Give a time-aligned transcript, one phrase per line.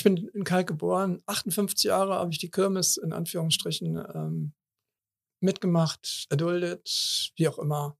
[0.00, 4.52] ich bin in Kalk geboren, 58 Jahre habe ich die Kirmes in Anführungsstrichen ähm,
[5.40, 7.98] mitgemacht, erduldet, wie auch immer.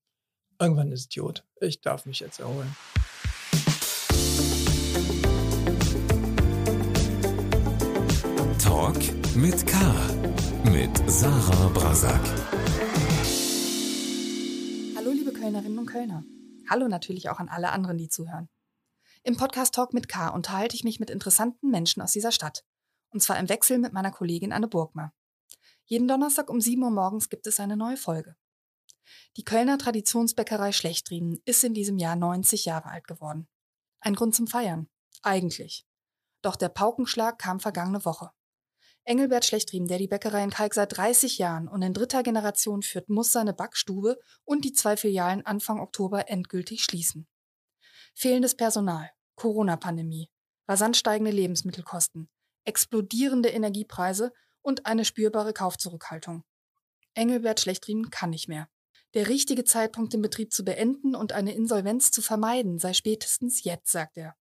[0.59, 1.45] Irgendwann ist Idiot.
[1.61, 2.75] Ich darf mich jetzt erholen.
[8.59, 8.97] Talk
[9.37, 9.79] mit K.
[10.73, 12.27] Mit Sarah Brasak.
[14.97, 16.25] Hallo, liebe Kölnerinnen und Kölner.
[16.71, 18.49] Hallo natürlich auch an alle anderen, die zuhören.
[19.23, 22.65] Im Podcast Talk mit K unterhalte ich mich mit interessanten Menschen aus dieser Stadt.
[23.11, 25.13] Und zwar im Wechsel mit meiner Kollegin Anne Burgmer.
[25.85, 28.37] Jeden Donnerstag um 7 Uhr morgens gibt es eine neue Folge.
[29.37, 33.47] Die Kölner Traditionsbäckerei Schlechtriemen ist in diesem Jahr 90 Jahre alt geworden.
[34.01, 34.89] Ein Grund zum Feiern.
[35.23, 35.87] Eigentlich.
[36.41, 38.31] Doch der Paukenschlag kam vergangene Woche.
[39.05, 43.11] Engelbert Schlechtriemen, der die Bäckerei in Kalk seit 30 Jahren und in dritter Generation führt,
[43.11, 47.27] muss seine Backstube und die zwei Filialen Anfang Oktober endgültig schließen.
[48.15, 50.31] Fehlendes Personal, Corona-Pandemie,
[50.69, 52.29] rasant steigende Lebensmittelkosten,
[52.65, 54.33] explodierende Energiepreise
[54.63, 56.45] und eine spürbare Kaufzurückhaltung.
[57.15, 58.69] Engelbert Schlechtriemen kann nicht mehr.
[59.15, 63.91] Der richtige Zeitpunkt, den Betrieb zu beenden und eine Insolvenz zu vermeiden, sei spätestens jetzt,
[63.91, 64.37] sagt er.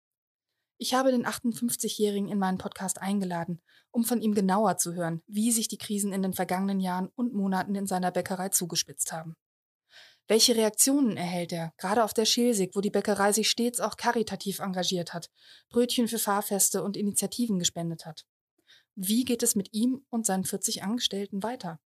[0.78, 5.52] Ich habe den 58-Jährigen in meinen Podcast eingeladen, um von ihm genauer zu hören, wie
[5.52, 9.36] sich die Krisen in den vergangenen Jahren und Monaten in seiner Bäckerei zugespitzt haben.
[10.30, 14.60] Welche Reaktionen erhält er, gerade auf der Schelsig, wo die Bäckerei sich stets auch karitativ
[14.60, 15.32] engagiert hat,
[15.70, 18.28] Brötchen für Fahrfeste und Initiativen gespendet hat?
[18.94, 21.80] Wie geht es mit ihm und seinen 40 Angestellten weiter?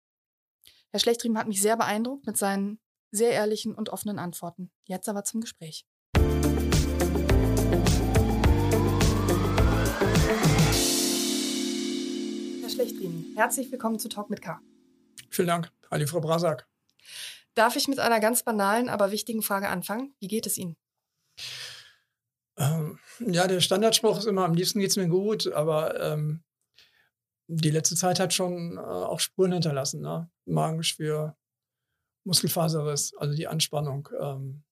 [0.88, 4.70] Herr Schlechtriem hat mich sehr beeindruckt mit seinen sehr ehrlichen und offenen Antworten.
[4.86, 5.84] Jetzt aber zum Gespräch.
[12.62, 14.58] Herr Schlechtriem, herzlich willkommen zu Talk mit K.
[15.28, 15.70] Vielen Dank.
[15.90, 16.66] Hallo, Frau Brasak.
[17.60, 20.14] Darf ich mit einer ganz banalen, aber wichtigen Frage anfangen?
[20.18, 20.78] Wie geht es Ihnen?
[22.56, 26.42] Ähm, ja, der Standardspruch ist immer, am liebsten geht es mir gut, aber ähm,
[27.48, 30.00] die letzte Zeit hat schon äh, auch Spuren hinterlassen.
[30.00, 30.30] Ne?
[30.46, 31.36] Magengeschwür,
[32.24, 34.64] Muskelfaserriss, also die Anspannung ähm,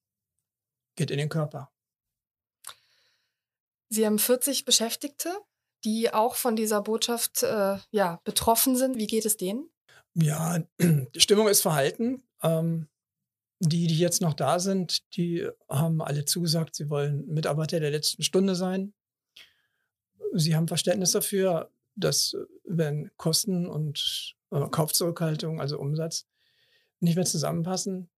[0.96, 1.70] geht in den Körper.
[3.90, 5.28] Sie haben 40 Beschäftigte,
[5.84, 8.96] die auch von dieser Botschaft äh, ja, betroffen sind.
[8.96, 9.68] Wie geht es denen?
[10.14, 12.22] Ja, die Stimmung ist verhalten.
[12.42, 12.88] Ähm,
[13.60, 18.22] die, die jetzt noch da sind, die haben alle zugesagt, sie wollen Mitarbeiter der letzten
[18.22, 18.94] Stunde sein.
[20.32, 26.26] Sie haben Verständnis dafür, dass wenn Kosten und äh, Kaufzurückhaltung, also Umsatz,
[27.00, 28.08] nicht mehr zusammenpassen,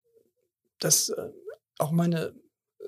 [0.78, 1.30] dass äh,
[1.78, 2.34] auch meine
[2.78, 2.84] äh,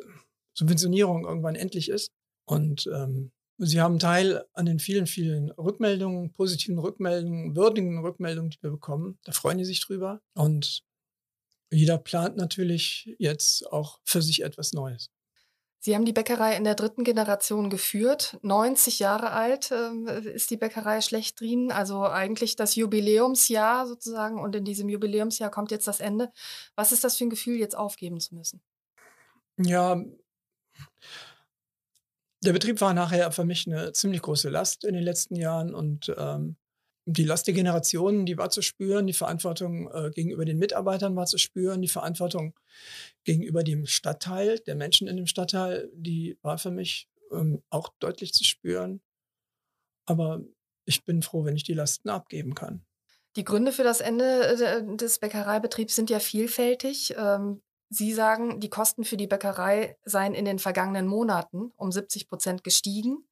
[0.53, 2.11] Subventionierung irgendwann endlich ist.
[2.45, 8.63] Und ähm, sie haben Teil an den vielen, vielen Rückmeldungen, positiven Rückmeldungen, würdigen Rückmeldungen, die
[8.63, 9.19] wir bekommen.
[9.25, 10.21] Da freuen die sich drüber.
[10.35, 10.85] Und
[11.73, 15.11] jeder plant natürlich jetzt auch für sich etwas Neues.
[15.85, 18.39] Sie haben die Bäckerei in der dritten Generation geführt.
[18.43, 24.39] 90 Jahre alt äh, ist die Bäckerei Schlechtrien, also eigentlich das Jubiläumsjahr sozusagen.
[24.39, 26.31] Und in diesem Jubiläumsjahr kommt jetzt das Ende.
[26.77, 28.63] Was ist das für ein Gefühl, jetzt aufgeben zu müssen?
[29.59, 30.01] Ja,
[32.45, 36.13] der Betrieb war nachher für mich eine ziemlich große Last in den letzten Jahren und
[36.17, 36.57] ähm,
[37.05, 41.27] die Last der Generationen, die war zu spüren, die Verantwortung äh, gegenüber den Mitarbeitern war
[41.27, 42.55] zu spüren, die Verantwortung
[43.25, 48.33] gegenüber dem Stadtteil, der Menschen in dem Stadtteil, die war für mich ähm, auch deutlich
[48.33, 49.01] zu spüren.
[50.07, 50.43] Aber
[50.85, 52.85] ich bin froh, wenn ich die Lasten abgeben kann.
[53.37, 57.15] Die Gründe für das Ende äh, des Bäckereibetriebs sind ja vielfältig.
[57.17, 57.63] Ähm,
[57.95, 62.65] Sie sagen, die Kosten für die Bäckerei seien in den vergangenen Monaten um 70 Prozent
[62.65, 63.27] gestiegen.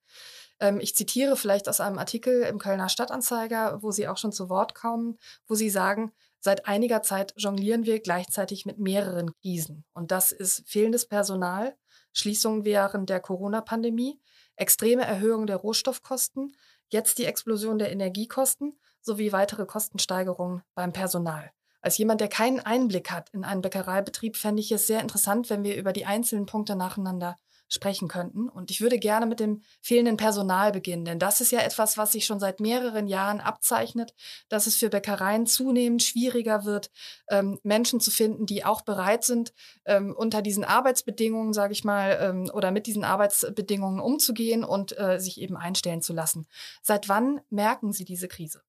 [0.61, 4.49] Ähm, ich zitiere vielleicht aus einem Artikel im Kölner Stadtanzeiger, wo Sie auch schon zu
[4.49, 9.85] Wort kommen, wo Sie sagen, seit einiger Zeit jonglieren wir gleichzeitig mit mehreren Krisen.
[9.93, 11.75] Und das ist fehlendes Personal,
[12.13, 14.21] Schließungen während der Corona-Pandemie,
[14.57, 16.57] extreme Erhöhung der Rohstoffkosten,
[16.89, 21.51] jetzt die Explosion der Energiekosten sowie weitere Kostensteigerungen beim Personal.
[21.83, 25.63] Als jemand, der keinen Einblick hat in einen Bäckereibetrieb, fände ich es sehr interessant, wenn
[25.63, 27.39] wir über die einzelnen Punkte nacheinander
[27.71, 28.49] sprechen könnten.
[28.49, 32.13] Und ich würde gerne mit dem fehlenden Personal beginnen, denn das ist ja etwas, was
[32.13, 34.13] sich schon seit mehreren Jahren abzeichnet,
[34.49, 36.91] dass es für Bäckereien zunehmend schwieriger wird,
[37.29, 39.55] ähm, Menschen zu finden, die auch bereit sind,
[39.85, 45.19] ähm, unter diesen Arbeitsbedingungen, sage ich mal, ähm, oder mit diesen Arbeitsbedingungen umzugehen und äh,
[45.21, 46.47] sich eben einstellen zu lassen.
[46.83, 48.63] Seit wann merken Sie diese Krise?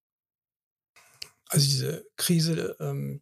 [1.49, 3.21] Also diese Krise, ähm,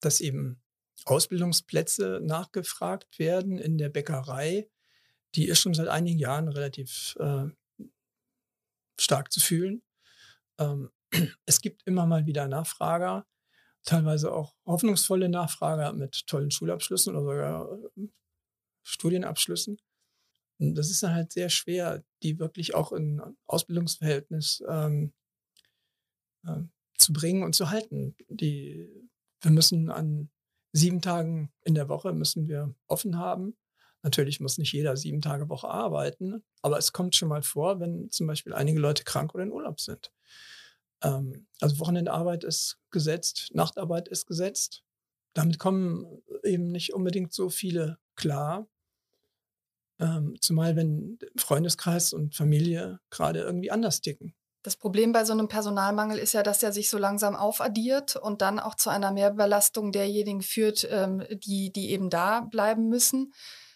[0.00, 0.60] dass eben
[1.08, 4.68] Ausbildungsplätze nachgefragt werden in der Bäckerei,
[5.34, 7.46] die ist schon seit einigen Jahren relativ äh,
[8.98, 9.82] stark zu fühlen.
[10.58, 10.90] Ähm,
[11.46, 13.26] es gibt immer mal wieder Nachfrager,
[13.84, 18.08] teilweise auch hoffnungsvolle Nachfrager mit tollen Schulabschlüssen oder sogar äh,
[18.82, 19.78] Studienabschlüssen.
[20.58, 25.12] das ist dann halt sehr schwer, die wirklich auch in Ausbildungsverhältnis ähm,
[26.46, 26.62] äh,
[26.96, 28.16] zu bringen und zu halten.
[28.28, 28.88] Die,
[29.42, 30.30] wir müssen an
[30.72, 33.56] sieben Tagen in der Woche müssen wir offen haben.
[34.02, 38.10] Natürlich muss nicht jeder sieben Tage Woche arbeiten, aber es kommt schon mal vor, wenn
[38.10, 40.12] zum Beispiel einige Leute krank oder in Urlaub sind.
[41.02, 44.84] Ähm, also Wochenendarbeit ist gesetzt, Nachtarbeit ist gesetzt.
[45.34, 48.68] Damit kommen eben nicht unbedingt so viele klar.
[50.00, 54.34] Ähm, zumal wenn Freundeskreis und Familie gerade irgendwie anders ticken.
[54.62, 58.42] Das Problem bei so einem Personalmangel ist ja, dass er sich so langsam aufaddiert und
[58.42, 63.32] dann auch zu einer Mehrbelastung derjenigen führt, ähm, die, die eben da bleiben müssen.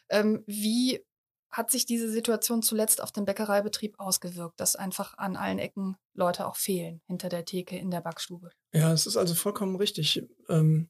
[0.08, 1.04] Ähm, wie
[1.50, 6.46] hat sich diese Situation zuletzt auf den Bäckereibetrieb ausgewirkt, dass einfach an allen Ecken Leute
[6.46, 8.50] auch fehlen, hinter der Theke, in der Backstube?
[8.72, 10.24] Ja, es ist also vollkommen richtig.
[10.48, 10.88] Ähm,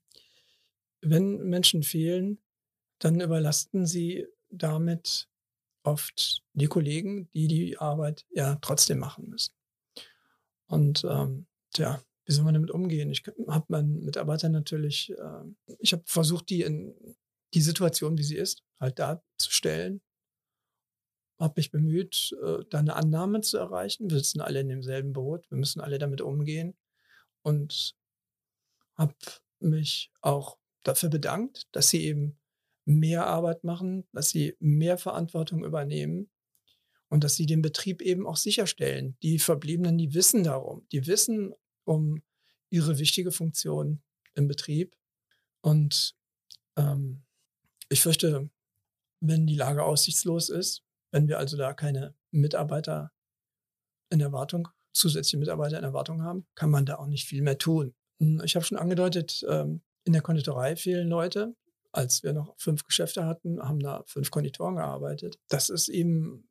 [1.01, 2.39] wenn Menschen fehlen,
[3.01, 5.29] dann überlasten sie damit
[5.83, 9.53] oft die Kollegen, die die Arbeit ja trotzdem machen müssen.
[10.73, 13.11] Und ähm, tja, wie soll man damit umgehen?
[13.11, 16.95] Ich habe meinen Mitarbeitern natürlich, äh, ich habe versucht, die in
[17.53, 20.01] die Situation, wie sie ist, halt darzustellen.
[21.39, 24.09] Habe mich bemüht, äh, da eine Annahme zu erreichen.
[24.09, 26.75] Wir sitzen alle in demselben Boot, wir müssen alle damit umgehen.
[27.43, 27.95] Und
[28.95, 29.15] habe
[29.61, 32.41] mich auch dafür bedankt, dass sie eben
[32.87, 36.31] mehr Arbeit machen, dass sie mehr Verantwortung übernehmen
[37.13, 39.19] und dass sie den Betrieb eben auch sicherstellen.
[39.23, 41.53] Die Verbliebenen, die wissen darum, die wissen
[41.85, 42.23] um
[42.71, 44.01] ihre wichtige Funktion
[44.33, 44.97] im Betrieb.
[45.61, 46.17] Und
[46.75, 47.23] ähm,
[47.91, 48.49] ich fürchte,
[49.21, 53.13] wenn die Lage aussichtslos ist, wenn wir also da keine Mitarbeiter
[54.09, 57.95] in Erwartung, zusätzliche Mitarbeiter in Erwartung haben, kann man da auch nicht viel mehr tun.
[58.21, 61.55] Hm, ich habe schon angedeutet, ähm, in der Konditorei fehlen Leute.
[61.93, 65.39] Als wir noch fünf Geschäfte hatten, haben da fünf Konditoren gearbeitet.
[65.49, 66.49] Das ist eben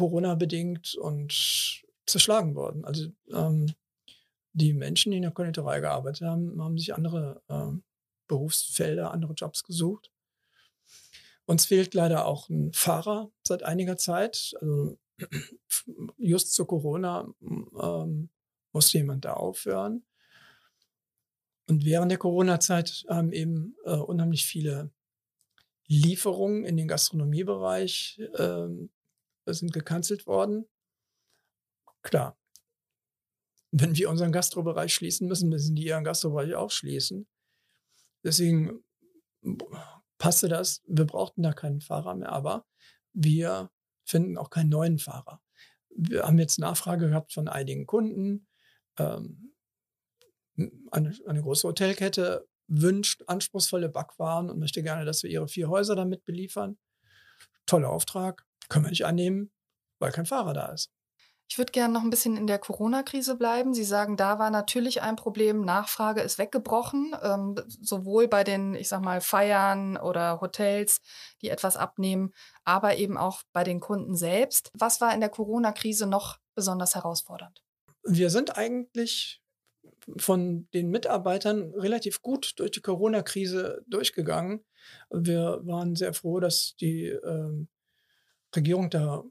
[0.00, 2.86] Corona-bedingt und zerschlagen worden.
[2.86, 3.74] Also ähm,
[4.54, 7.84] die Menschen, die in der Konditorei gearbeitet haben, haben sich andere ähm,
[8.28, 10.10] Berufsfelder, andere Jobs gesucht.
[11.44, 14.54] Uns fehlt leider auch ein Fahrer seit einiger Zeit.
[14.62, 14.98] Also
[16.16, 18.30] just zu Corona ähm,
[18.72, 20.02] musste jemand da aufhören.
[21.68, 24.90] Und während der Corona-Zeit haben eben äh, unheimlich viele
[25.86, 28.68] Lieferungen in den Gastronomiebereich äh,
[29.58, 30.68] sind gecancelt worden.
[32.02, 32.38] Klar,
[33.72, 37.28] wenn wir unseren Gastrobereich schließen müssen, müssen die ihren Gastrobereich auch schließen.
[38.24, 38.84] Deswegen
[40.18, 40.82] passte das.
[40.86, 42.66] Wir brauchten da keinen Fahrer mehr, aber
[43.12, 43.70] wir
[44.04, 45.40] finden auch keinen neuen Fahrer.
[45.90, 48.46] Wir haben jetzt Nachfrage gehabt von einigen Kunden.
[48.98, 49.54] Ähm,
[50.90, 55.96] eine, eine große Hotelkette wünscht anspruchsvolle Backwaren und möchte gerne, dass wir ihre vier Häuser
[55.96, 56.78] damit beliefern.
[57.66, 59.50] Toller Auftrag, können wir nicht annehmen,
[59.98, 60.90] weil kein Fahrer da ist.
[61.50, 63.74] Ich würde gerne noch ein bisschen in der Corona-Krise bleiben.
[63.74, 65.62] Sie sagen, da war natürlich ein Problem.
[65.62, 71.00] Nachfrage ist weggebrochen, ähm, sowohl bei den, ich sag mal, Feiern oder Hotels,
[71.42, 72.32] die etwas abnehmen,
[72.64, 74.70] aber eben auch bei den Kunden selbst.
[74.74, 77.64] Was war in der Corona-Krise noch besonders herausfordernd?
[78.04, 79.42] Wir sind eigentlich
[80.18, 84.64] von den Mitarbeitern relativ gut durch die Corona-Krise durchgegangen.
[85.10, 87.68] Wir waren sehr froh, dass die ähm,
[88.54, 89.24] Regierung da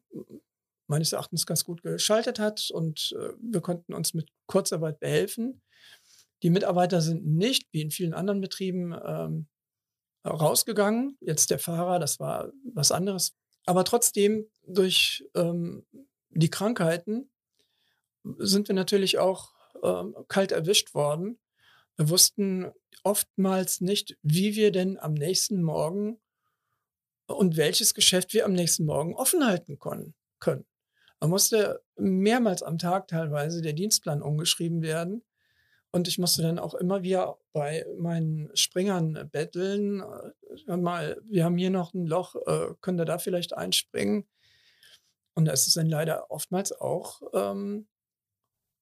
[0.88, 5.62] meines Erachtens ganz gut geschaltet hat und äh, wir konnten uns mit Kurzarbeit behelfen.
[6.42, 9.48] Die Mitarbeiter sind nicht, wie in vielen anderen Betrieben, ähm,
[10.26, 11.18] rausgegangen.
[11.22, 13.36] Jetzt der Fahrer, das war was anderes.
[13.66, 15.86] Aber trotzdem, durch ähm,
[16.30, 17.30] die Krankheiten
[18.38, 21.40] sind wir natürlich auch äh, kalt erwischt worden.
[21.98, 22.72] Wir wussten
[23.04, 26.20] oftmals nicht, wie wir denn am nächsten Morgen
[27.30, 30.16] und welches Geschäft wir am nächsten Morgen offen halten können.
[31.20, 35.24] Man musste mehrmals am Tag teilweise der Dienstplan umgeschrieben werden.
[35.92, 40.04] Und ich musste dann auch immer wieder bei meinen Springern betteln.
[40.66, 44.28] Hör mal, wir haben hier noch ein Loch, äh, könnt ihr da vielleicht einspringen?
[45.34, 47.88] Und da ist es dann leider oftmals auch ähm,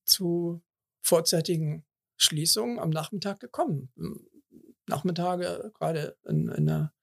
[0.05, 0.61] zu
[1.01, 1.85] vorzeitigen
[2.17, 3.89] Schließungen am Nachmittag gekommen.
[4.87, 6.93] Nachmittage, gerade in, in der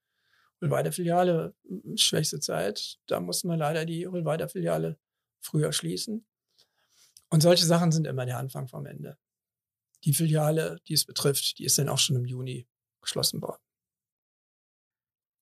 [0.61, 1.53] Hulweider Filiale,
[1.95, 4.97] schwächste Zeit, da mussten wir leider die Hulweider Filiale
[5.41, 6.25] früher schließen.
[7.29, 9.17] Und solche Sachen sind immer der Anfang vom Ende.
[10.03, 12.67] Die Filiale, die es betrifft, die ist dann auch schon im Juni
[13.01, 13.61] geschlossen worden.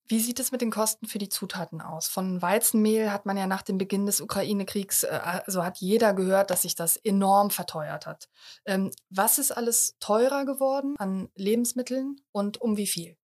[0.06, 2.08] Wie sieht es mit den Kosten für die Zutaten aus?
[2.08, 6.50] Von Weizenmehl hat man ja nach dem Beginn des Ukraine-Kriegs, äh, also hat jeder gehört,
[6.50, 8.28] dass sich das enorm verteuert hat.
[8.66, 13.16] Ähm, was ist alles teurer geworden an Lebensmitteln und um wie viel?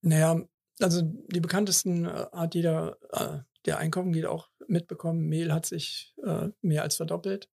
[0.00, 0.42] Naja,
[0.80, 5.26] also die bekanntesten äh, hat jeder, äh, der einkaufen geht, auch mitbekommen.
[5.26, 7.48] Mehl hat sich äh, mehr als verdoppelt.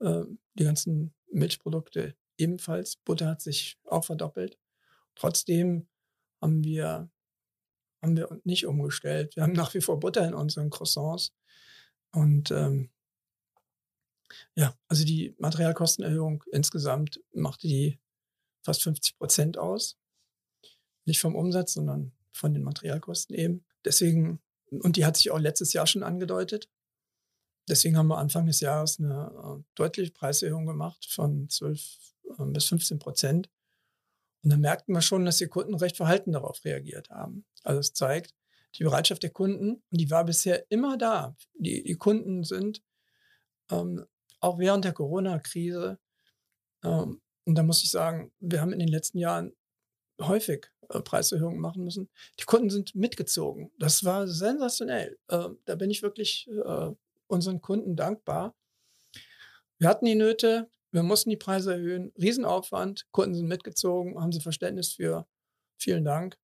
[0.00, 0.24] Äh,
[0.54, 2.96] die ganzen Milchprodukte ebenfalls.
[2.96, 4.58] Butter hat sich auch verdoppelt.
[5.14, 5.88] Trotzdem
[6.40, 7.10] haben wir,
[8.02, 9.36] haben wir nicht umgestellt.
[9.36, 11.34] Wir haben nach wie vor Butter in unseren Croissants.
[12.12, 12.90] Und ähm,
[14.54, 17.98] ja, also die Materialkostenerhöhung insgesamt machte die
[18.62, 19.98] fast 50 Prozent aus.
[21.04, 23.64] Nicht vom Umsatz, sondern von den Materialkosten eben.
[23.84, 24.40] Deswegen,
[24.70, 26.70] und die hat sich auch letztes Jahr schon angedeutet.
[27.68, 31.98] Deswegen haben wir Anfang des Jahres eine äh, deutliche Preiserhöhung gemacht von 12
[32.38, 33.50] äh, bis 15 Prozent.
[34.42, 37.44] Und dann merkten wir schon, dass die Kunden recht verhalten darauf reagiert haben.
[37.64, 38.34] Also es zeigt,
[38.76, 41.36] die Bereitschaft der Kunden, und die war bisher immer da.
[41.54, 42.82] Die, die Kunden sind
[43.70, 44.04] ähm,
[44.40, 45.98] auch während der Corona-Krise,
[46.84, 49.52] ähm, und da muss ich sagen, wir haben in den letzten Jahren
[50.20, 52.08] häufig Preiserhöhungen machen müssen.
[52.40, 53.70] Die Kunden sind mitgezogen.
[53.78, 55.18] Das war sensationell.
[55.28, 56.90] Äh, da bin ich wirklich äh,
[57.26, 58.54] unseren Kunden dankbar.
[59.78, 64.40] Wir hatten die Nöte, wir mussten die Preise erhöhen, Riesenaufwand, Kunden sind mitgezogen, haben sie
[64.40, 65.26] Verständnis für.
[65.76, 66.38] Vielen Dank.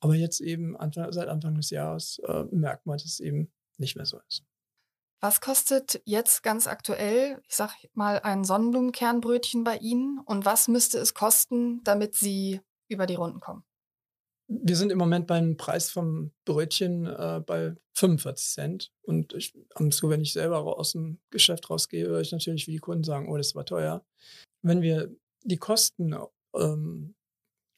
[0.00, 4.06] Aber jetzt eben seit Anfang des Jahres äh, merkt man, dass es eben nicht mehr
[4.06, 4.44] so ist.
[5.20, 10.98] Was kostet jetzt ganz aktuell, ich sag mal, ein Sonnenblumenkernbrötchen bei Ihnen und was müsste
[10.98, 13.62] es kosten, damit Sie über die Runden kommen?
[14.60, 18.92] Wir sind im Moment beim Preis vom Brötchen äh, bei 45 Cent.
[19.02, 19.54] Und ich,
[19.90, 23.28] so, wenn ich selber aus dem Geschäft rausgehe, höre ich natürlich, wie die Kunden sagen,
[23.28, 24.04] oh, das war teuer.
[24.62, 25.10] Wenn wir
[25.42, 26.14] die Kosten
[26.54, 27.14] ähm,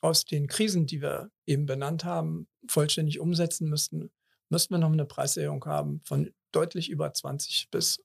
[0.01, 4.11] aus den Krisen, die wir eben benannt haben, vollständig umsetzen müssten,
[4.49, 8.03] müssten wir noch eine Preiserhöhung haben von deutlich über 20 bis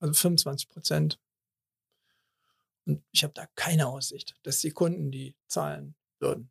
[0.00, 1.20] also 25 Prozent.
[2.86, 6.50] Und ich habe da keine Aussicht, dass die Kunden die zahlen würden.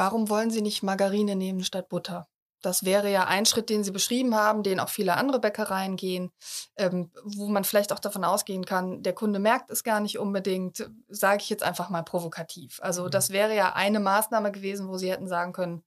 [0.00, 2.26] Warum wollen Sie nicht Margarine nehmen statt Butter?
[2.62, 6.32] Das wäre ja ein Schritt, den Sie beschrieben haben, den auch viele andere Bäckereien gehen,
[6.76, 10.90] ähm, wo man vielleicht auch davon ausgehen kann, der Kunde merkt es gar nicht unbedingt,
[11.08, 12.80] sage ich jetzt einfach mal provokativ.
[12.80, 13.10] Also mhm.
[13.10, 15.84] das wäre ja eine Maßnahme gewesen, wo Sie hätten sagen können,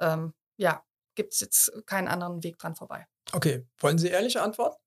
[0.00, 0.84] ähm, ja,
[1.14, 3.06] gibt es jetzt keinen anderen Weg dran vorbei.
[3.32, 4.82] Okay, wollen Sie ehrliche Antworten?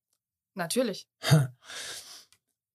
[0.56, 1.08] Natürlich.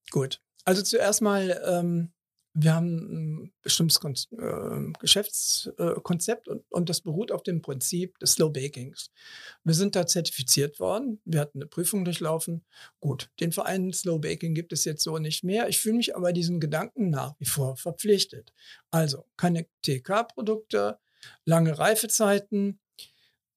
[0.09, 0.41] Gut.
[0.63, 2.11] Also zuerst mal, ähm,
[2.57, 8.33] wir haben ein bestimmtes Kon äh, Geschäftskonzept und, und, das beruht auf dem Prinzip des
[8.33, 9.11] Slow Bakings.
[9.65, 12.63] Wir sind da zertifiziert worden, wir hatten eine Prüfung durchlaufen.
[13.01, 15.67] Gut, den Verein Slow Baking gibt es jetzt so nicht mehr.
[15.67, 18.53] Ich fühle mich aber diesen Gedanken nach wie vor verpflichtet.
[18.89, 20.97] Also keine TK-Produkte,
[21.43, 22.79] lange Reifezeiten,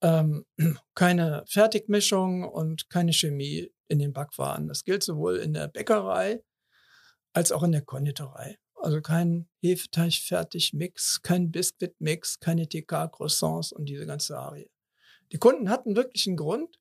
[0.02, 0.44] ähm,
[0.94, 4.66] keine Fertigmischung und keine Chemie in den Backwaren.
[4.66, 6.42] Das gilt sowohl in der Bäckerei
[7.32, 8.58] als auch in der Konditorei.
[8.80, 14.70] Also kein Hefeteig-Fertig-Mix, kein Biscuit-Mix, keine TK-Croissants und diese ganze Arie.
[15.32, 16.78] Die Kunden hatten wirklich einen Grund,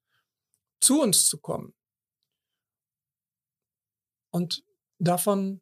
[0.79, 1.73] zu uns zu kommen.
[4.31, 4.63] Und
[4.99, 5.61] davon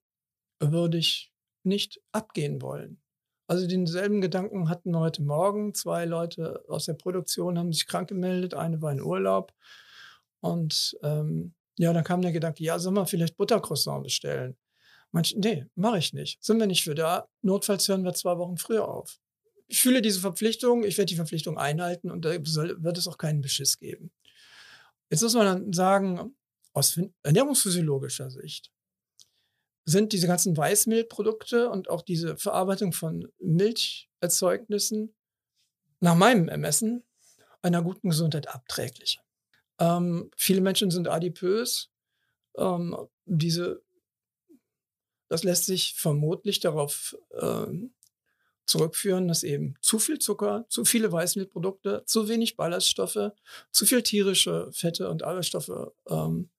[0.59, 3.01] würde ich nicht abgehen wollen.
[3.47, 5.73] Also denselben Gedanken hatten wir heute Morgen.
[5.73, 9.53] Zwei Leute aus der Produktion haben sich krank gemeldet, eine war in Urlaub.
[10.41, 14.57] Und ähm, ja, dann kam der Gedanke, ja, soll man vielleicht Buttercroissant bestellen?
[15.15, 16.43] Manche, nee, mache ich nicht.
[16.43, 17.29] Sind wir nicht für da.
[17.41, 19.17] Notfalls hören wir zwei Wochen früher auf.
[19.67, 23.17] Ich fühle diese Verpflichtung, ich werde die Verpflichtung einhalten und da soll, wird es auch
[23.17, 24.11] keinen Beschiss geben.
[25.09, 26.35] Jetzt muss man dann sagen,
[26.73, 28.73] aus ernährungsphysiologischer Sicht
[29.85, 35.15] sind diese ganzen Weißmehlprodukte und auch diese Verarbeitung von Milcherzeugnissen
[36.01, 37.03] nach meinem Ermessen
[37.61, 39.21] einer guten Gesundheit abträglich.
[39.79, 41.89] Ähm, viele Menschen sind adipös.
[42.57, 43.84] Ähm, diese
[45.27, 47.67] das lässt sich vermutlich darauf äh,
[48.65, 53.31] zurückführen, dass eben zu viel Zucker, zu viele Weißmehlprodukte, zu wenig Ballaststoffe,
[53.71, 56.49] zu viel tierische Fette und Eiweißstoffe ähm,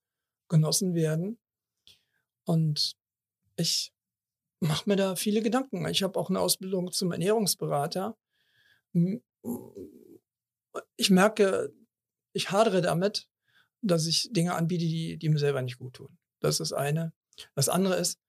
[0.49, 1.38] genossen werden.
[2.44, 2.96] Und
[3.56, 3.92] ich
[4.61, 5.87] mache mir da viele Gedanken.
[5.88, 8.16] Ich habe auch eine Ausbildung zum Ernährungsberater.
[10.96, 11.73] Ich merke,
[12.32, 13.28] ich hadere damit,
[13.82, 16.16] dass ich Dinge anbiete, die, die mir selber nicht gut tun.
[16.40, 17.12] Das ist das eine.
[17.54, 18.20] Das andere ist,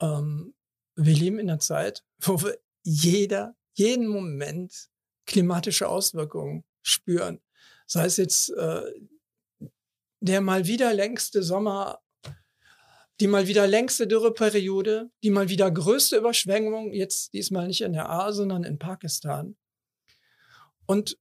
[0.00, 0.54] ähm,
[0.96, 4.88] wir leben in einer Zeit, wo wir jeder, jeden Moment
[5.26, 7.40] klimatische Auswirkungen spüren.
[7.86, 8.82] Sei es jetzt äh,
[10.20, 12.00] der mal wieder längste Sommer,
[13.20, 18.08] die mal wieder längste Dürreperiode, die mal wieder größte Überschwemmung, jetzt diesmal nicht in der
[18.08, 19.56] A, sondern in Pakistan.
[20.86, 21.18] Und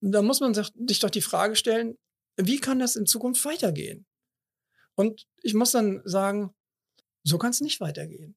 [0.00, 1.98] da muss man sich doch die Frage stellen,
[2.36, 4.06] wie kann das in Zukunft weitergehen?
[4.94, 6.54] Und ich muss dann sagen,
[7.28, 8.36] so kann es nicht weitergehen.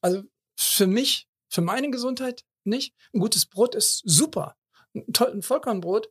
[0.00, 0.24] Also
[0.56, 2.94] für mich, für meine Gesundheit nicht.
[3.12, 4.56] Ein gutes Brot ist super.
[4.94, 6.10] Ein, toll, ein Vollkornbrot.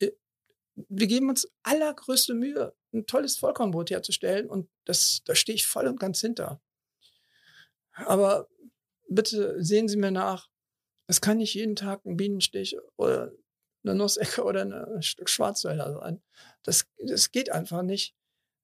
[0.00, 0.12] Äh,
[0.74, 5.86] wir geben uns allergrößte Mühe, ein tolles Vollkornbrot herzustellen und das, da stehe ich voll
[5.86, 6.60] und ganz hinter.
[7.92, 8.48] Aber
[9.08, 10.48] bitte sehen Sie mir nach,
[11.06, 13.32] es kann nicht jeden Tag ein Bienenstich oder
[13.84, 16.22] eine Nussecke oder ein Stück Schwarzwälder sein.
[16.62, 18.14] Das, das geht einfach nicht.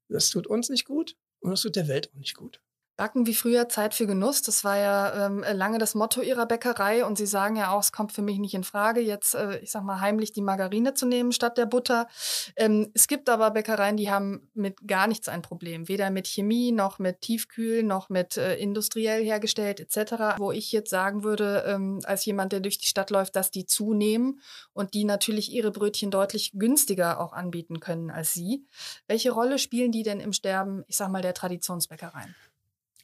[0.09, 2.61] Das tut uns nicht gut und das tut der Welt auch nicht gut.
[2.97, 4.43] Backen wie früher, Zeit für Genuss.
[4.43, 7.05] Das war ja ähm, lange das Motto Ihrer Bäckerei.
[7.05, 9.71] Und Sie sagen ja auch, es kommt für mich nicht in Frage, jetzt, äh, ich
[9.71, 12.07] sag mal, heimlich die Margarine zu nehmen statt der Butter.
[12.55, 15.89] Ähm, es gibt aber Bäckereien, die haben mit gar nichts ein Problem.
[15.89, 20.37] Weder mit Chemie, noch mit Tiefkühl, noch mit äh, industriell hergestellt etc.
[20.37, 23.65] Wo ich jetzt sagen würde, ähm, als jemand, der durch die Stadt läuft, dass die
[23.65, 24.41] zunehmen
[24.75, 28.67] und die natürlich ihre Brötchen deutlich günstiger auch anbieten können als Sie.
[29.07, 32.35] Welche Rolle spielen die denn im Sterben, ich sag mal, der Traditionsbäckereien?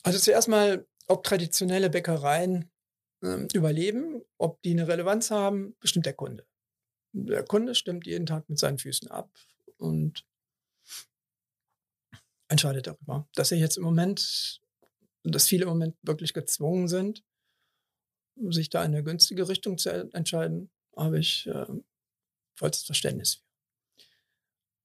[0.03, 2.71] Also zuerst mal, ob traditionelle Bäckereien
[3.23, 6.47] äh, überleben, ob die eine Relevanz haben, bestimmt der Kunde.
[7.13, 9.31] Der Kunde stimmt jeden Tag mit seinen Füßen ab
[9.77, 10.25] und
[12.49, 13.29] entscheidet darüber.
[13.35, 14.63] Dass er jetzt im Moment,
[15.25, 17.25] dass viele im Moment wirklich gezwungen sind,
[18.51, 21.67] sich da in eine günstige Richtung zu entscheiden, habe ich äh,
[22.57, 23.49] vollstes Verständnis für.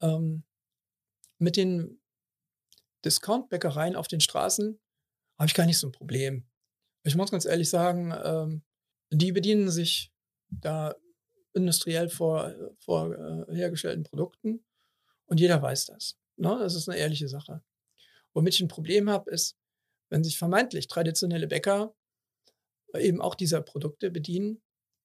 [0.01, 0.43] Ähm,
[1.39, 2.01] mit den
[3.05, 4.79] Discount-Bäckereien auf den Straßen
[5.43, 6.45] habe ich gar nicht so ein Problem.
[7.03, 8.62] Ich muss ganz ehrlich sagen, ähm,
[9.12, 10.09] die bedienen sich
[10.50, 10.95] da
[11.53, 13.13] industriell vor, vor
[13.50, 14.63] äh, Produkten
[15.25, 16.17] und jeder weiß das.
[16.38, 16.57] Ne?
[16.59, 17.62] Das ist eine ehrliche Sache.
[18.33, 19.57] Womit ich ein Problem habe, ist,
[20.09, 21.93] wenn sich vermeintlich traditionelle Bäcker
[22.97, 24.62] eben auch dieser Produkte bedienen,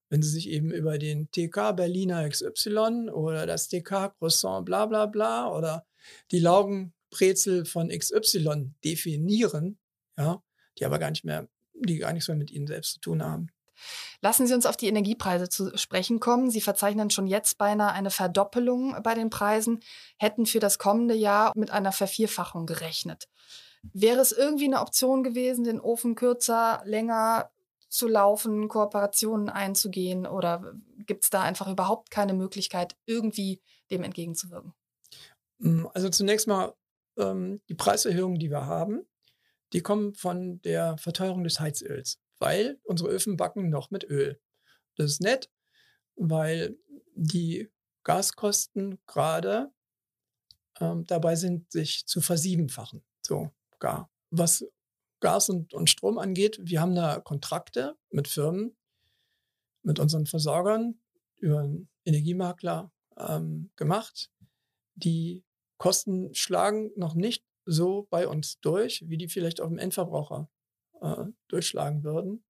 [0.08, 5.06] wenn sie sich eben über den TK Berliner XY oder das TK Croissant bla bla
[5.06, 5.84] bla oder
[6.30, 9.80] die Laugenbrezel von XY definieren,
[10.18, 10.42] ja,
[10.78, 13.48] die aber gar nicht mehr, die gar nichts mehr mit ihnen selbst zu tun haben.
[14.20, 16.50] Lassen Sie uns auf die Energiepreise zu sprechen kommen.
[16.50, 19.80] Sie verzeichnen schon jetzt beinahe eine Verdoppelung bei den Preisen,
[20.18, 23.28] hätten für das kommende Jahr mit einer Vervierfachung gerechnet.
[23.92, 27.50] Wäre es irgendwie eine Option gewesen, den Ofen kürzer, länger
[27.88, 30.74] zu laufen, Kooperationen einzugehen oder
[31.06, 34.74] gibt es da einfach überhaupt keine Möglichkeit, irgendwie dem entgegenzuwirken?
[35.60, 36.74] Hm, also zunächst mal
[37.16, 39.06] ähm, die Preiserhöhungen, die wir haben,
[39.72, 44.40] die kommen von der Verteuerung des Heizöls, weil unsere Öfen backen noch mit Öl.
[44.96, 45.50] Das ist nett,
[46.16, 46.76] weil
[47.14, 47.70] die
[48.04, 49.72] Gaskosten gerade
[50.80, 53.04] ähm, dabei sind, sich zu versiebenfachen.
[53.20, 54.10] So gar.
[54.30, 54.64] Was
[55.20, 58.76] Gas und, und Strom angeht, wir haben da Kontrakte mit Firmen,
[59.82, 61.00] mit unseren Versorgern
[61.36, 64.30] über einen Energiemakler ähm, gemacht.
[64.94, 65.44] Die
[65.76, 70.48] Kosten schlagen noch nicht so bei uns durch, wie die vielleicht auf dem Endverbraucher
[71.00, 72.44] äh, durchschlagen würden.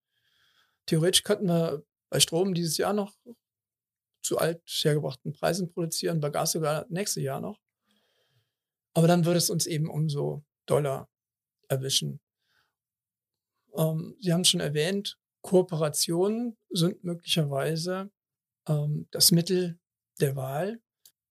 [0.87, 3.15] Theoretisch könnten wir bei Strom dieses Jahr noch
[4.23, 7.61] zu alt hergebrachten Preisen produzieren, bei Gas sogar nächstes Jahr noch.
[8.95, 11.09] Aber dann würde es uns eben umso doller
[11.69, 12.21] erwischen.
[13.75, 18.11] Ähm, Sie haben es schon erwähnt, Kooperationen sind möglicherweise
[18.69, 19.79] ähm, das Mittel
[20.21, 20.81] der Wahl,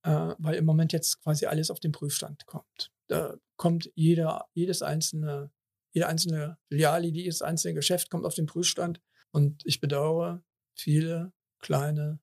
[0.03, 2.91] äh, weil im Moment jetzt quasi alles auf den Prüfstand kommt.
[3.07, 5.51] Da kommt jeder, jedes einzelne,
[5.91, 9.01] jede einzelne Filiale, jedes einzelne Geschäft kommt auf den Prüfstand.
[9.31, 10.43] Und ich bedauere,
[10.75, 12.19] viele kleine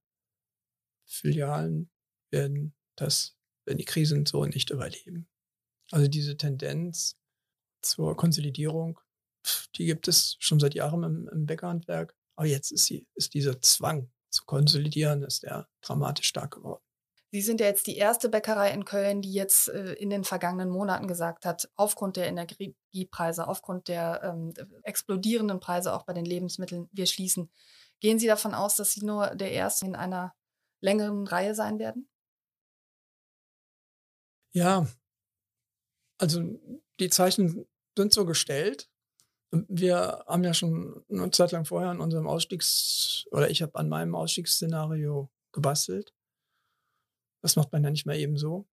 [1.04, 1.90] Filialen
[2.30, 5.28] werden das, wenn die Krisen so nicht überleben.
[5.90, 7.18] Also diese Tendenz
[7.82, 9.00] zur Konsolidierung,
[9.76, 12.16] die gibt es schon seit Jahren im, im Bäckerhandwerk.
[12.36, 16.83] Aber jetzt ist, sie, ist dieser Zwang zu konsolidieren, ist der dramatisch stark geworden.
[17.34, 20.70] Sie sind ja jetzt die erste Bäckerei in Köln, die jetzt äh, in den vergangenen
[20.70, 26.88] Monaten gesagt hat, aufgrund der Energiepreise, aufgrund der ähm, explodierenden Preise auch bei den Lebensmitteln,
[26.92, 27.50] wir schließen.
[27.98, 30.32] Gehen Sie davon aus, dass Sie nur der Erste in einer
[30.80, 32.08] längeren Reihe sein werden?
[34.52, 34.86] Ja,
[36.18, 36.40] also
[37.00, 37.66] die Zeichen
[37.98, 38.88] sind so gestellt.
[39.50, 43.88] Wir haben ja schon eine Zeit lang vorher an unserem Ausstiegs- oder ich habe an
[43.88, 46.12] meinem Ausstiegsszenario gebastelt.
[47.44, 48.66] Das macht man ja nicht mehr eben so.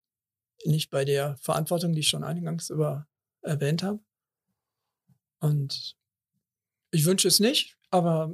[0.64, 3.06] Nicht bei der Verantwortung, die ich schon eingangs über
[3.42, 4.00] erwähnt habe.
[5.40, 5.98] Und
[6.92, 8.34] ich wünsche es nicht, aber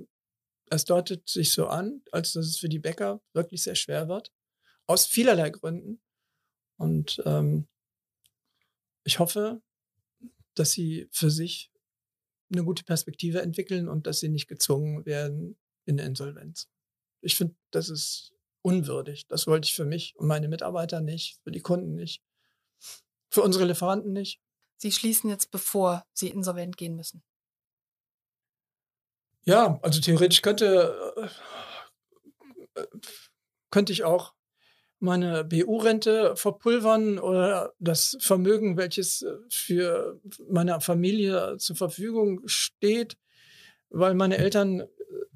[0.69, 4.31] es deutet sich so an, als dass es für die Bäcker wirklich sehr schwer wird.
[4.85, 6.03] Aus vielerlei Gründen.
[6.75, 7.67] Und ähm,
[9.05, 9.63] ich hoffe,
[10.53, 11.71] dass sie für sich
[12.51, 16.69] eine gute Perspektive entwickeln und dass sie nicht gezwungen werden in Insolvenz.
[17.21, 18.36] Ich finde, das ist
[18.67, 19.27] unwürdig.
[19.27, 22.21] Das wollte ich für mich und meine Mitarbeiter nicht, für die Kunden nicht,
[23.29, 24.41] für unsere Lieferanten nicht.
[24.75, 27.23] Sie schließen jetzt, bevor Sie insolvent gehen müssen.
[29.45, 31.29] Ja, also theoretisch könnte,
[32.75, 32.87] äh,
[33.71, 34.33] könnte ich auch
[34.99, 43.17] meine BU-Rente verpulvern oder das Vermögen, welches äh, für meine Familie zur Verfügung steht,
[43.89, 44.83] weil meine Eltern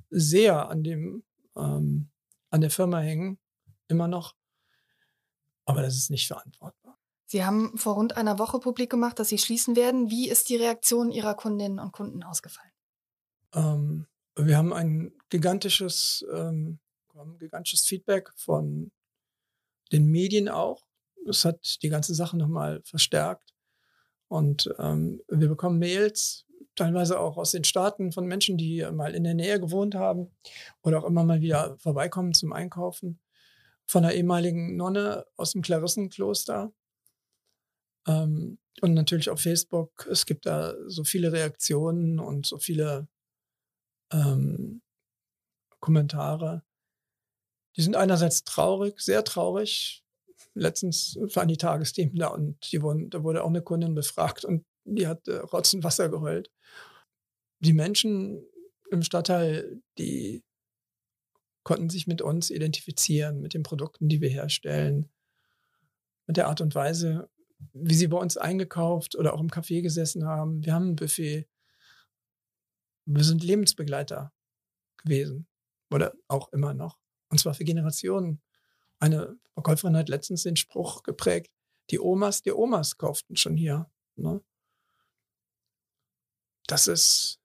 [0.09, 1.23] sehr an dem
[1.55, 2.10] ähm,
[2.51, 3.39] an der Firma hängen,
[3.87, 4.35] immer noch.
[5.65, 6.97] Aber das ist nicht verantwortbar.
[7.25, 10.09] Sie haben vor rund einer Woche publik gemacht, dass Sie schließen werden.
[10.09, 12.71] Wie ist die Reaktion Ihrer Kundinnen und Kunden ausgefallen?
[13.53, 16.79] Ähm, wir haben ein gigantisches, ähm,
[17.39, 18.91] gigantisches Feedback von
[19.93, 20.85] den Medien auch.
[21.25, 23.53] Das hat die ganze Sache nochmal verstärkt.
[24.27, 26.45] Und ähm, wir bekommen Mails,
[26.75, 30.31] teilweise auch aus den Staaten von Menschen, die mal in der Nähe gewohnt haben
[30.81, 33.19] oder auch immer mal wieder vorbeikommen zum Einkaufen.
[33.85, 36.71] Von einer ehemaligen Nonne aus dem Klarissenkloster.
[38.07, 40.07] Ähm, und natürlich auf Facebook.
[40.09, 43.07] Es gibt da so viele Reaktionen und so viele
[44.11, 44.81] ähm,
[45.79, 46.63] Kommentare.
[47.75, 50.03] Die sind einerseits traurig, sehr traurig.
[50.53, 54.65] Letztens waren die Tagesthemen da und die wurden, da wurde auch eine Kundin befragt und
[54.85, 56.51] die hat äh, Rotzen Wasser geheult.
[57.59, 58.45] Die Menschen
[58.89, 60.43] im Stadtteil, die
[61.63, 65.09] konnten sich mit uns identifizieren, mit den Produkten, die wir herstellen,
[66.27, 67.29] mit der Art und Weise,
[67.73, 70.65] wie sie bei uns eingekauft oder auch im Café gesessen haben.
[70.65, 71.47] Wir haben ein Buffet.
[73.05, 74.33] Wir sind Lebensbegleiter
[74.97, 75.47] gewesen
[75.91, 76.97] oder auch immer noch.
[77.29, 78.41] Und zwar für Generationen.
[78.99, 81.51] Eine Verkäuferin hat letztens den Spruch geprägt,
[81.89, 83.89] die Omas, die Omas kauften schon hier.
[84.15, 84.41] Ne?
[86.71, 87.41] Das ist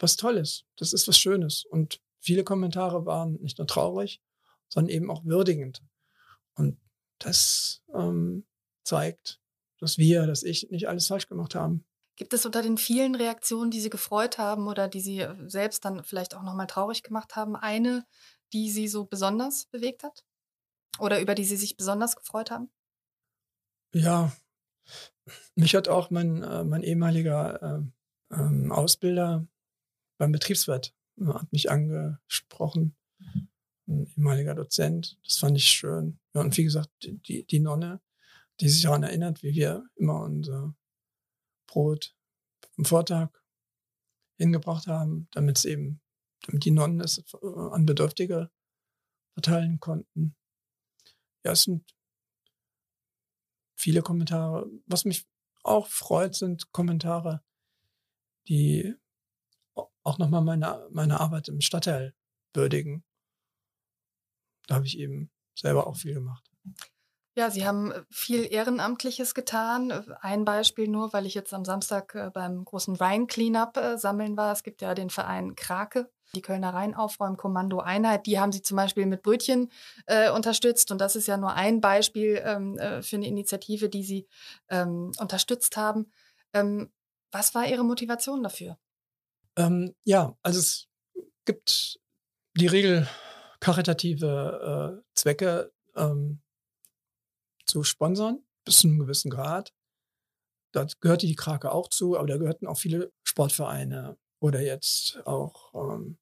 [0.00, 1.64] was Tolles, das ist was Schönes.
[1.64, 4.20] Und viele Kommentare waren nicht nur traurig,
[4.68, 5.84] sondern eben auch würdigend.
[6.54, 6.76] Und
[7.20, 8.44] das ähm,
[8.82, 9.40] zeigt,
[9.78, 11.84] dass wir, dass ich nicht alles falsch gemacht haben.
[12.16, 16.02] Gibt es unter den vielen Reaktionen, die Sie gefreut haben oder die Sie selbst dann
[16.02, 18.04] vielleicht auch nochmal traurig gemacht haben, eine,
[18.52, 20.24] die Sie so besonders bewegt hat?
[20.98, 22.72] Oder über die Sie sich besonders gefreut haben?
[23.94, 24.32] Ja,
[25.54, 27.95] mich hat auch mein, äh, mein ehemaliger äh,
[28.30, 29.46] ähm, Ausbilder
[30.18, 32.96] beim Betriebswirt äh, hat mich angesprochen,
[33.88, 35.18] ein ehemaliger Dozent.
[35.24, 36.18] Das fand ich schön.
[36.34, 38.00] Ja, und wie gesagt, die, die Nonne,
[38.60, 40.74] die sich daran erinnert, wie wir immer unser
[41.66, 42.14] Brot
[42.76, 43.30] am Vortag
[44.38, 46.00] hingebracht haben, damit es eben,
[46.46, 48.50] damit die Nonnen es äh, an Bedürftige
[49.34, 50.34] verteilen konnten.
[51.44, 51.94] Ja, es sind
[53.76, 54.68] viele Kommentare.
[54.86, 55.26] Was mich
[55.62, 57.42] auch freut, sind Kommentare,
[58.48, 58.94] die
[60.02, 62.14] auch nochmal meine, meine Arbeit im Stadtteil
[62.54, 63.04] würdigen.
[64.66, 66.50] Da habe ich eben selber auch viel gemacht.
[67.38, 69.92] Ja, Sie haben äh, viel Ehrenamtliches getan.
[70.22, 74.52] Ein Beispiel nur, weil ich jetzt am Samstag äh, beim großen Rhein-Cleanup äh, sammeln war.
[74.52, 78.24] Es gibt ja den Verein Krake, die Kölner Rheinaufräumkommando-Einheit.
[78.24, 79.70] Die haben Sie zum Beispiel mit Brötchen
[80.06, 80.90] äh, unterstützt.
[80.90, 84.26] Und das ist ja nur ein Beispiel ähm, äh, für eine Initiative, die Sie
[84.70, 86.10] ähm, unterstützt haben.
[86.54, 86.90] Ähm,
[87.32, 88.78] was war Ihre Motivation dafür?
[89.56, 90.88] Ähm, ja, also es
[91.44, 91.98] gibt
[92.56, 93.08] die Regel
[93.60, 96.42] karitative äh, Zwecke ähm,
[97.66, 99.72] zu sponsern, bis zu einem gewissen Grad.
[100.72, 105.74] Da gehörte die Krake auch zu, aber da gehörten auch viele Sportvereine oder jetzt auch
[105.74, 106.18] ähm,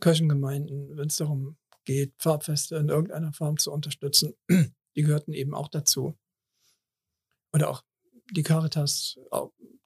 [0.00, 4.34] Kirchengemeinden, wenn es darum geht, Farbfeste in irgendeiner Form zu unterstützen.
[4.96, 6.16] Die gehörten eben auch dazu.
[7.52, 7.82] Oder auch
[8.30, 9.18] die Caritas,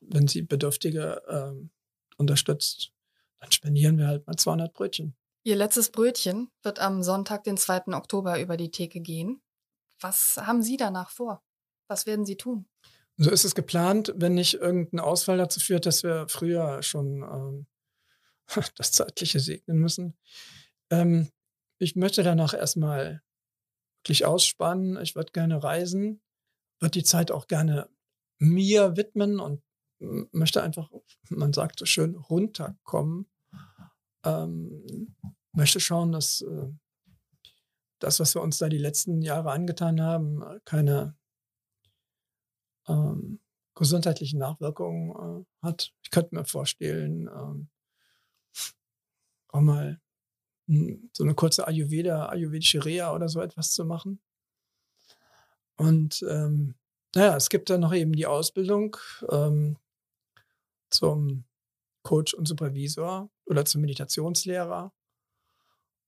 [0.01, 1.71] wenn sie Bedürftige ähm,
[2.17, 2.93] unterstützt,
[3.41, 5.17] dann spendieren wir halt mal 200 Brötchen.
[5.45, 7.95] Ihr letztes Brötchen wird am Sonntag, den 2.
[7.95, 9.41] Oktober, über die Theke gehen.
[10.01, 11.43] Was haben Sie danach vor?
[11.89, 12.69] Was werden Sie tun?
[13.17, 17.67] So ist es geplant, wenn nicht irgendein Ausfall dazu führt, dass wir früher schon ähm,
[18.77, 20.17] das Zeitliche segnen müssen.
[20.91, 21.31] Ähm,
[21.79, 23.23] ich möchte danach erstmal
[23.99, 25.01] wirklich ausspannen.
[25.01, 26.21] Ich würde gerne reisen,
[26.81, 27.89] würde die Zeit auch gerne
[28.39, 29.63] mir widmen und
[30.33, 30.91] möchte einfach,
[31.29, 33.27] man sagt so schön, runterkommen.
[34.25, 35.15] Ähm,
[35.53, 36.69] möchte schauen, dass äh,
[37.99, 41.17] das, was wir uns da die letzten Jahre angetan haben, keine
[42.87, 43.41] ähm,
[43.75, 45.93] gesundheitlichen Nachwirkungen äh, hat.
[46.03, 47.69] Ich könnte mir vorstellen, ähm,
[49.49, 50.01] auch mal
[51.13, 54.21] so eine kurze Ayurveda, ayurvedische Reha oder so etwas zu machen.
[55.77, 56.75] Und ähm,
[57.15, 58.97] naja, es gibt dann noch eben die Ausbildung
[59.31, 59.79] ähm,
[60.91, 61.45] zum
[62.03, 64.93] Coach und Supervisor oder zum Meditationslehrer.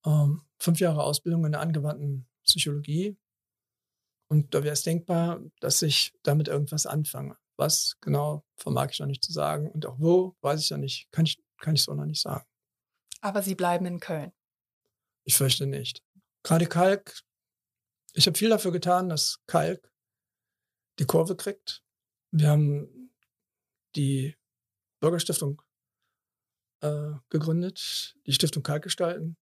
[0.07, 3.17] Ähm, fünf Jahre Ausbildung in der angewandten Psychologie.
[4.29, 7.37] Und da wäre es denkbar, dass ich damit irgendwas anfange.
[7.57, 9.71] Was genau, vermag ich noch nicht zu sagen.
[9.71, 11.11] Und auch wo, weiß ich noch nicht.
[11.11, 12.47] Kann ich, kann ich so noch nicht sagen.
[13.21, 14.33] Aber Sie bleiben in Köln.
[15.25, 16.03] Ich fürchte nicht.
[16.43, 17.21] Gerade Kalk,
[18.15, 19.90] ich habe viel dafür getan, dass Kalk
[21.01, 21.83] die Kurve kriegt.
[22.31, 23.11] Wir haben
[23.97, 24.37] die
[25.01, 25.63] Bürgerstiftung
[26.83, 29.37] äh, gegründet, die Stiftung Kalk gestalten.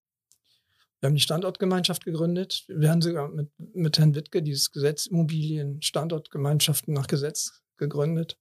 [0.99, 2.65] Wir haben die Standortgemeinschaft gegründet.
[2.67, 8.37] Wir haben sogar mit, mit Herrn Wittke dieses Gesetz Immobilien Standortgemeinschaften nach Gesetz gegründet.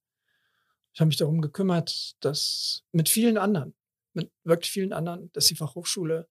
[0.93, 3.75] Ich habe mich darum gekümmert, dass mit vielen anderen,
[4.15, 6.29] mit wirklich vielen anderen, dass die Fachhochschule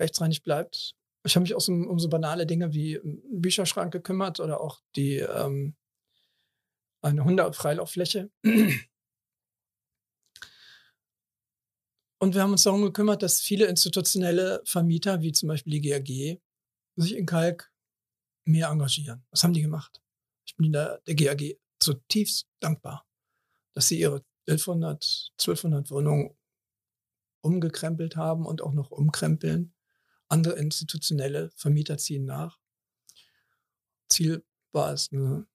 [0.00, 0.94] rechtsreinig bleibt.
[1.24, 3.00] Ich habe mich auch um, um so banale Dinge wie
[3.30, 5.74] Bücherschrank gekümmert oder auch die ähm,
[7.06, 8.30] eine Hundefreilauffläche.
[12.18, 16.40] Und wir haben uns darum gekümmert, dass viele institutionelle Vermieter, wie zum Beispiel die GAG,
[16.96, 17.70] sich in Kalk
[18.44, 19.24] mehr engagieren.
[19.30, 20.02] Was haben die gemacht?
[20.46, 23.06] Ich bin der, der GAG zutiefst dankbar,
[23.74, 26.36] dass sie ihre 1100, 1200 Wohnungen
[27.42, 29.74] umgekrempelt haben und auch noch umkrempeln.
[30.28, 32.58] Andere institutionelle Vermieter ziehen nach.
[34.08, 35.46] Ziel war es, eine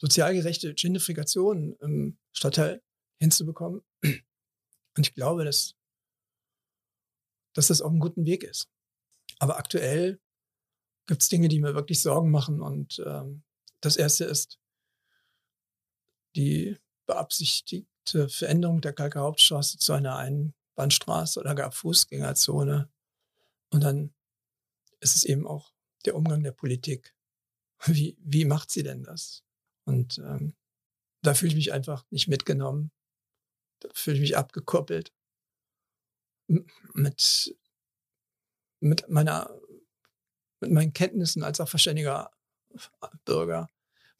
[0.00, 2.82] sozial gerechte Gentrifikation im Stadtteil
[3.18, 3.82] hinzubekommen.
[4.02, 5.74] Und ich glaube, dass
[7.54, 8.68] dass das auf einem guten Weg ist.
[9.38, 10.20] Aber aktuell
[11.06, 12.60] gibt es Dinge, die mir wirklich Sorgen machen.
[12.60, 13.42] Und ähm,
[13.80, 14.58] das erste ist
[16.36, 22.90] die beabsichtigte Veränderung der Kalker Hauptstraße zu einer Einbahnstraße oder gar Fußgängerzone.
[23.70, 24.14] Und dann
[25.00, 25.72] ist es eben auch
[26.04, 27.14] der Umgang der Politik.
[27.86, 29.42] Wie, wie macht sie denn das?
[29.90, 30.54] Und ähm,
[31.22, 32.92] da fühle ich mich einfach nicht mitgenommen.
[33.80, 35.12] Da fühle ich mich abgekoppelt
[36.46, 37.56] mit,
[38.78, 39.50] mit meiner,
[40.60, 42.30] mit meinen Kenntnissen als auch verständiger
[43.24, 43.68] Bürger,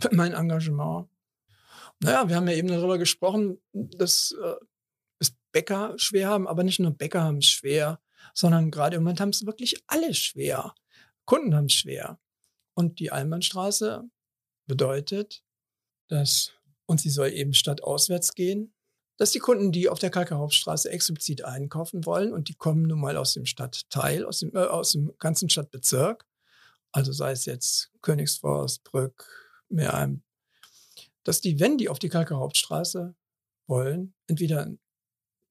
[0.02, 1.08] mit meinem Engagement.
[2.00, 4.56] Naja, wir haben ja eben darüber gesprochen, dass äh,
[5.20, 8.00] es Bäcker schwer haben, aber nicht nur Bäcker haben es schwer,
[8.34, 10.74] sondern gerade im Moment haben es wirklich alle schwer.
[11.26, 12.18] Kunden haben es schwer.
[12.74, 14.08] Und die Einbahnstraße
[14.66, 15.44] bedeutet,
[16.10, 16.52] dass,
[16.86, 18.74] und sie soll eben stadtauswärts gehen,
[19.16, 23.00] dass die Kunden, die auf der Kalker Hauptstraße explizit einkaufen wollen, und die kommen nun
[23.00, 26.26] mal aus dem Stadtteil, aus dem, äh, aus dem ganzen Stadtbezirk,
[26.92, 29.26] also sei es jetzt Königsforst, Brück,
[29.68, 30.22] Meerheim,
[31.22, 33.14] dass die, wenn die auf die Kalker Hauptstraße
[33.66, 34.62] wollen, entweder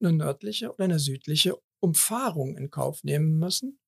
[0.00, 3.78] eine nördliche oder eine südliche Umfahrung in Kauf nehmen müssen,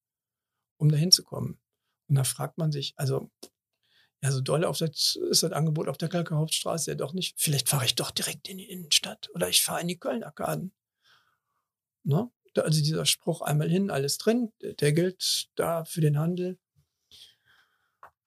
[0.79, 1.61] um dahin zu kommen.
[2.09, 3.31] Und da fragt man sich, also
[4.23, 7.41] ja, so doll auf das, ist das Angebot auf der Kalker Hauptstraße ja doch nicht.
[7.41, 10.73] Vielleicht fahre ich doch direkt in die Innenstadt oder ich fahre in die Köln-Arkaden.
[12.05, 12.31] Ne?
[12.57, 16.57] Also dieser Spruch einmal hin, alles drin, der, gilt da für den Handel.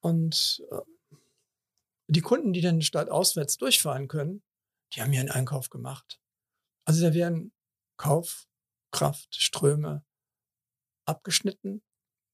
[0.02, 0.82] Und äh,
[2.08, 4.44] die Kunden, die dann Stadt auswärts durchfahren können,
[4.94, 6.20] die haben ja einen Einkauf gemacht.
[6.84, 7.54] Also da werden
[7.98, 10.04] Kaufkraftströme
[11.06, 11.84] abgeschnitten,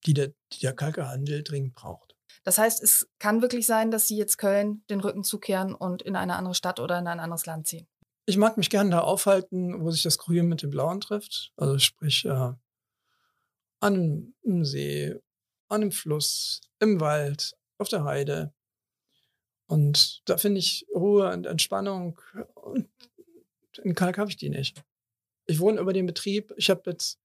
[0.05, 2.10] die der, die der Kalkerhandel dringend braucht.
[2.43, 6.15] Das heißt, es kann wirklich sein, dass Sie jetzt Köln den Rücken zukehren und in
[6.15, 7.87] eine andere Stadt oder in ein anderes Land ziehen.
[8.25, 11.51] Ich mag mich gerne da aufhalten, wo sich das Grün mit dem Blauen trifft.
[11.57, 12.53] Also sprich äh,
[13.79, 15.15] an einem See,
[15.69, 18.53] an einem Fluss, im Wald, auf der Heide.
[19.67, 22.19] Und da finde ich Ruhe und Entspannung.
[22.55, 22.89] Und
[23.81, 24.83] in Kalk habe ich die nicht.
[25.45, 26.53] Ich wohne über den Betrieb.
[26.57, 27.20] Ich habe jetzt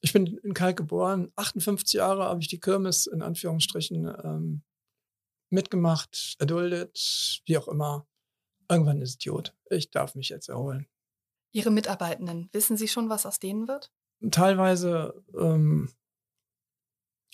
[0.00, 1.32] ich bin in Kalk geboren.
[1.36, 4.62] 58 Jahre habe ich die Kirmes in Anführungsstrichen ähm,
[5.50, 8.06] mitgemacht, erduldet, wie auch immer.
[8.68, 9.54] Irgendwann ist es Idiot.
[9.68, 10.86] Ich darf mich jetzt erholen.
[11.52, 13.90] Ihre Mitarbeitenden, wissen Sie schon, was aus denen wird?
[14.30, 15.90] Teilweise, ähm,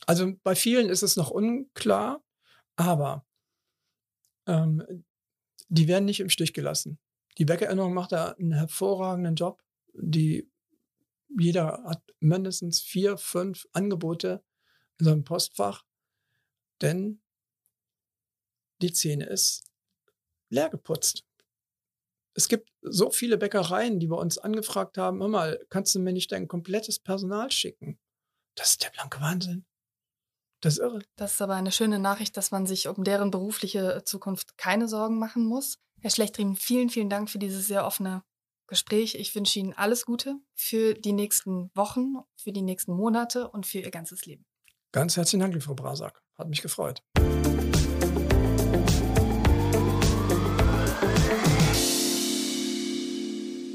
[0.06, 2.24] also bei vielen ist es noch unklar,
[2.76, 3.26] aber
[4.46, 5.04] ähm,
[5.68, 6.98] die werden nicht im Stich gelassen.
[7.38, 9.62] Die Bäckerinnung macht da einen hervorragenden Job.
[9.92, 10.48] Die
[11.38, 14.44] jeder hat mindestens vier, fünf Angebote
[14.98, 15.84] in seinem Postfach,
[16.82, 17.22] denn
[18.82, 19.70] die Szene ist
[20.50, 21.24] leer geputzt.
[22.34, 26.12] Es gibt so viele Bäckereien, die bei uns angefragt haben, hör mal, kannst du mir
[26.12, 27.98] nicht dein komplettes Personal schicken?
[28.54, 29.64] Das ist der blanke Wahnsinn.
[30.60, 31.00] Das ist irre.
[31.16, 35.18] Das ist aber eine schöne Nachricht, dass man sich um deren berufliche Zukunft keine Sorgen
[35.18, 35.78] machen muss.
[36.00, 38.22] Herr Schlechtrin, vielen, vielen Dank für dieses sehr offene
[38.66, 39.14] Gespräch.
[39.14, 43.78] Ich wünsche Ihnen alles Gute für die nächsten Wochen, für die nächsten Monate und für
[43.78, 44.44] Ihr ganzes Leben.
[44.92, 46.22] Ganz herzlichen Dank, Frau Brasak.
[46.36, 47.02] Hat mich gefreut.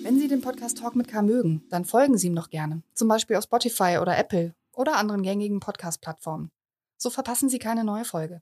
[0.04, 2.84] Wenn Sie den Podcast Talk mit K mögen, dann folgen Sie ihm noch gerne.
[2.93, 6.51] Zum Beispiel auf Spotify oder Apple oder anderen gängigen Podcast-Plattformen.
[6.97, 8.41] So verpassen Sie keine neue Folge.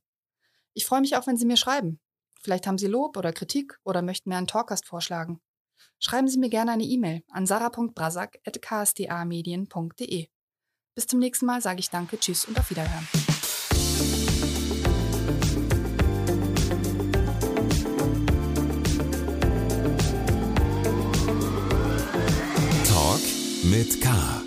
[0.73, 1.99] Ich freue mich auch, wenn Sie mir schreiben.
[2.41, 5.41] Vielleicht haben Sie Lob oder Kritik oder möchten mir einen Talkcast vorschlagen.
[5.99, 10.27] Schreiben Sie mir gerne eine E-Mail an sarah.brasak.ksda-medien.de.
[10.95, 13.07] Bis zum nächsten Mal sage ich Danke, Tschüss und auf Wiederhören.
[22.85, 23.21] Talk
[23.63, 24.38] mit K.